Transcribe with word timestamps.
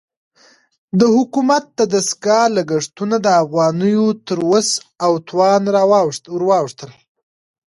د 0.99 1.01
حکومت 1.15 1.63
د 1.79 1.81
دستګاه 1.93 2.45
لګښتونه 2.57 3.15
د 3.21 3.27
افغانیو 3.43 4.05
تر 4.27 4.39
وس 4.49 4.69
او 5.05 5.11
توان 5.29 5.61
ورواوښتل. 6.35 6.91